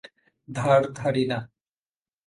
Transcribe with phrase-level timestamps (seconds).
[0.47, 1.39] ধার ধারি না।